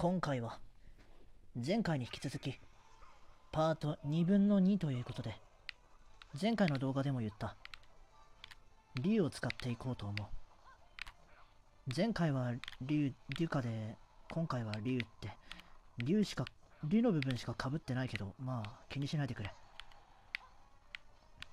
[0.00, 0.60] 今回は
[1.56, 2.60] 前回に引き続き
[3.50, 5.34] パート2分の2ということで
[6.40, 7.56] 前回の動画でも言った
[9.02, 10.26] 竜を使っていこうと思う。
[11.96, 13.96] 前回は竜竜化で
[14.30, 15.36] 今回は竜って
[16.04, 16.44] 竜しか
[16.84, 19.52] 竜の部分しか被ってないけどまあ気にしないでくれ。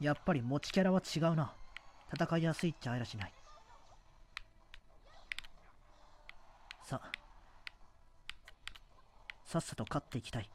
[0.00, 1.54] やっぱり持ちキャラは違うな。
[2.12, 3.32] 戦いやすいっちゃあやしない。
[6.82, 7.21] さあ
[9.52, 10.48] さっさと勝っていきたい。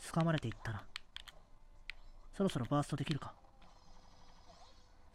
[0.00, 0.82] 掴まれていったな。
[2.34, 3.34] そろそろバーストできるか。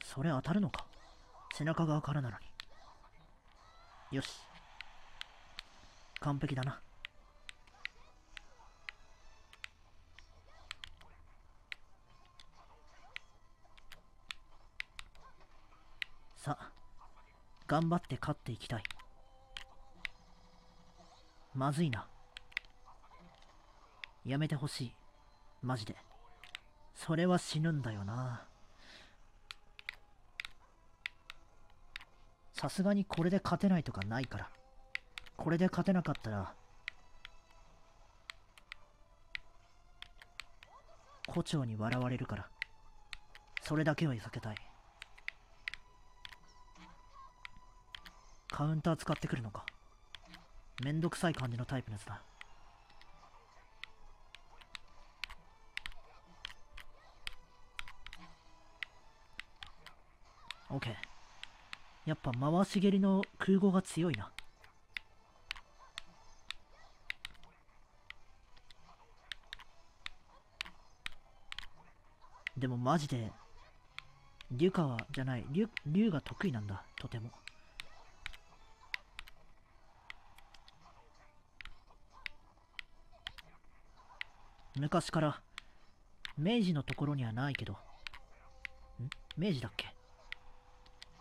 [0.04, 0.86] それ当たるのか。
[1.56, 2.38] 背中側からなの
[4.12, 4.18] に。
[4.18, 4.30] よし。
[6.20, 6.80] 完璧だな。
[16.38, 16.75] さあ。
[17.68, 18.84] 頑張って勝っていきたい。
[21.54, 22.08] まずいな。
[24.26, 24.94] やめてほしい。
[25.62, 25.96] マジで。
[26.94, 28.46] それは死ぬんだよな。
[32.54, 34.50] さすがにこれで勝てないとかないから。
[35.36, 36.54] これで勝てなかったら。
[41.28, 42.50] 胡蝶に笑われるから。
[43.62, 44.56] それだけは避けたい。
[48.56, 49.66] カウンター使ってくるのか。
[50.82, 52.22] めんどくさい感じのタイプのやつだ。
[60.70, 60.88] OK
[62.06, 64.32] やっぱ回し蹴りの空語が強いな。
[72.58, 73.34] でもマジで
[74.50, 75.46] リュカはじゃない。
[75.50, 76.84] リュリュウが得意なんだ。
[76.98, 77.32] とても。
[84.78, 85.42] 昔から。
[86.38, 87.74] 明治のところにはないけど。
[87.74, 87.78] ん？
[89.38, 89.96] 明治だっけ？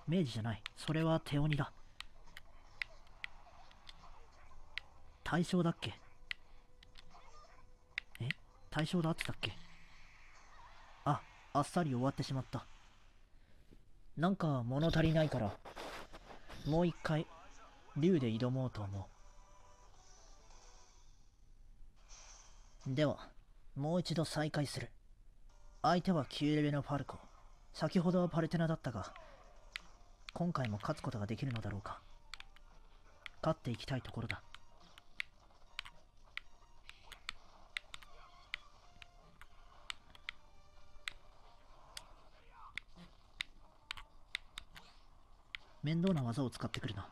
[0.09, 0.63] 明治じゃない。
[0.77, 1.73] それは手鬼だ。
[5.23, 5.95] 大正だっけ？
[8.21, 8.29] え？
[8.71, 9.57] 大正だってたっけ？
[11.05, 11.21] あ
[11.53, 12.67] あっさり終わってしまった。
[14.17, 15.57] なんか物足りないから。
[16.67, 17.27] もう一回
[17.97, 19.09] 竜で挑もうと思
[22.89, 22.95] う。
[22.95, 23.33] では。
[23.77, 24.91] もう一度再開する。
[25.83, 27.19] 相手は9レベルのファルコ。
[27.73, 29.13] 先ほどはパルテナだったが、
[30.33, 32.01] 今回も勝つことができるのだろうか。
[33.43, 34.43] 勝っていきたいところだ。
[45.83, 47.09] 面倒な技を使ってくるな。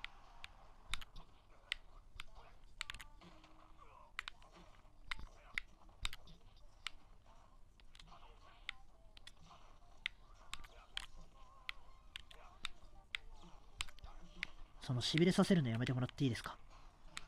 [14.82, 16.56] その痺れさせるのやめてもらっていいですか？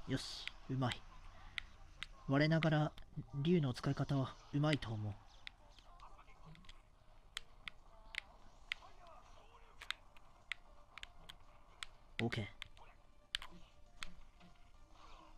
[0.09, 1.01] よし、うまい。
[2.29, 2.93] 我ながら、
[3.43, 5.15] 竜の使い方はうまいと思う。
[12.25, 12.45] OK。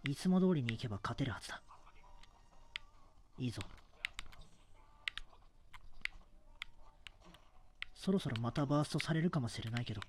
[0.09, 1.61] いつも通りに行けば勝てるはずだ。
[3.39, 3.61] いいぞ。
[7.95, 10.01] そろそろまたバーストされるかもしれないけど。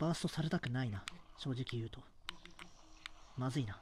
[0.00, 1.04] バーストされたくないな。
[1.36, 2.00] 正直言うと。
[3.36, 3.78] まずいな。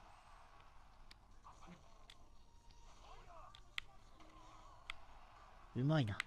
[5.76, 6.18] うまいな。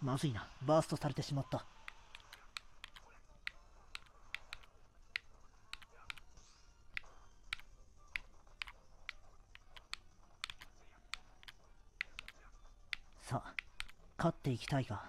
[0.00, 0.48] まずいな。
[0.66, 1.64] バーストされてしまった。
[13.32, 13.54] さあ、
[14.18, 15.02] 勝っていきたいが。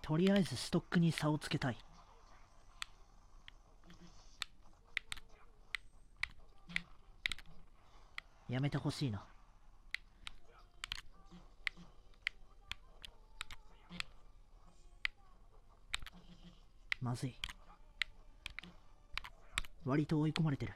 [0.00, 1.76] とりあえずストックに差をつけたい。
[8.48, 9.24] やめてほしいな。
[17.00, 17.34] まずい。
[19.84, 20.72] 割と追い込まれてる。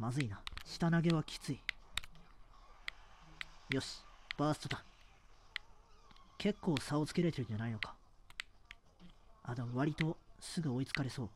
[0.00, 0.40] まずいな。
[0.64, 1.60] 下投げはきつい。
[3.70, 4.02] よし、
[4.36, 4.82] バーストだ。
[6.38, 7.94] 結構差をつけれてるんじゃないのか。
[9.50, 11.28] あでも割とすぐ追いつかれそう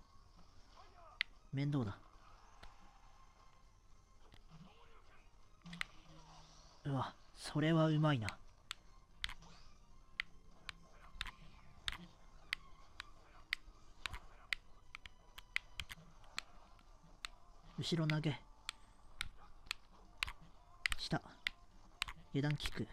[1.52, 1.98] 面倒だ
[6.84, 8.28] うわそれはうまいな
[17.76, 18.38] 後ろ投げ
[20.98, 21.20] 下
[22.34, 22.86] 油断キック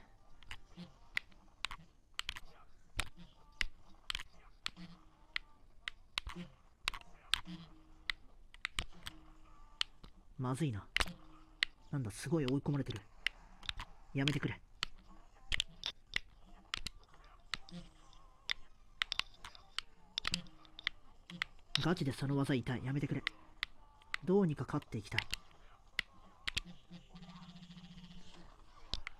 [10.37, 10.83] まずいな。
[11.91, 12.99] なんだすごい追い込まれてる。
[14.13, 14.59] やめてくれ。
[21.83, 22.85] ガチでその技痛い。
[22.85, 23.23] やめてくれ。
[24.23, 25.21] どうにか勝っていきたい。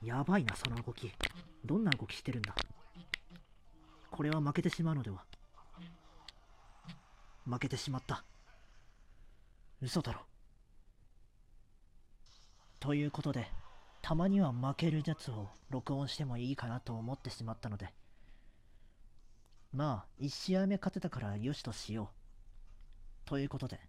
[0.04, 1.12] やばいなその動き。
[1.64, 2.56] どんな動きしてるんだ。
[4.10, 5.26] これは負けてしまうのでは。
[7.46, 8.24] 負けてしまった。
[9.82, 10.22] 嘘だろ。
[12.80, 13.48] ということで
[14.02, 17.94] たまには負けるやつを録音してもいいかなと思ってしまったので。
[19.72, 22.12] まあ1試合目勝てたからよしとしよ
[23.26, 23.30] う。
[23.30, 23.80] ということで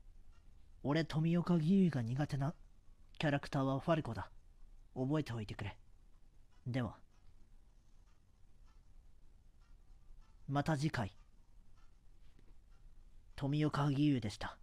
[0.82, 2.54] 俺富岡義勇が苦手な
[3.18, 4.30] キャラクターはファルコだ。
[4.94, 5.76] 覚えておいてくれ。
[6.66, 6.96] では。
[10.48, 11.12] また次回。
[13.36, 14.61] 富岡義勇でした。